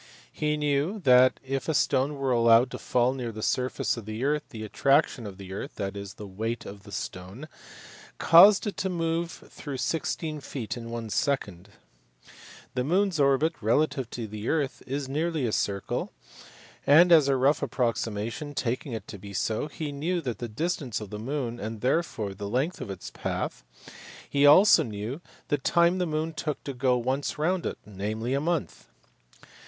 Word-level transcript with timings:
He 0.33 0.57
knew 0.57 0.97
that, 1.03 1.39
if 1.43 1.69
a 1.69 1.75
stone 1.75 2.15
were 2.15 2.31
allowed 2.31 2.71
to 2.71 2.79
fall 2.79 3.13
near 3.13 3.31
the 3.31 3.43
surface 3.43 3.97
of 3.97 4.05
the 4.07 4.23
earth, 4.23 4.45
the 4.49 4.63
attraction 4.63 5.27
of 5.27 5.37
the 5.37 5.53
earth 5.53 5.75
(that 5.75 5.95
is, 5.95 6.15
the 6.15 6.25
weight 6.25 6.65
of 6.65 6.81
the 6.81 6.91
stone) 6.91 7.47
caused 8.17 8.65
it 8.65 8.77
to 8.77 8.89
move 8.89 9.29
through 9.31 9.77
16 9.77 10.39
feet 10.41 10.75
in 10.75 10.89
one 10.89 11.11
second. 11.11 11.69
The 12.73 12.83
moon 12.83 13.09
s 13.09 13.19
orbit 13.19 13.53
relative 13.61 14.09
to 14.09 14.23
o 14.23 14.25
the 14.25 14.49
earth 14.49 14.81
is 14.87 15.07
nearly 15.07 15.45
a 15.45 15.51
circle; 15.51 16.11
and 16.87 17.11
as 17.11 17.27
a 17.27 17.35
rough 17.35 17.61
approximation 17.61 18.55
taking 18.55 18.93
it 18.93 19.07
to 19.09 19.19
be 19.19 19.33
so, 19.33 19.67
he 19.67 19.91
knew 19.91 20.19
the 20.19 20.33
distance 20.33 20.99
of 20.99 21.11
the 21.11 21.19
moon, 21.19 21.59
and 21.59 21.81
therefore 21.81 22.33
the 22.33 22.49
length 22.49 22.81
of 22.81 22.89
its 22.89 23.11
path; 23.11 23.63
he 24.27 24.47
also 24.47 24.81
knew 24.81 25.21
the 25.49 25.59
time 25.59 25.99
the 25.99 26.07
moon 26.07 26.33
took 26.33 26.63
to 26.63 26.73
go 26.73 26.97
once 26.97 27.37
round 27.37 27.67
it, 27.67 27.77
namely, 27.85 28.33
a 28.33 28.41
month. 28.41 28.87